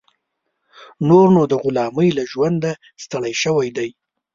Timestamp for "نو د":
1.35-1.53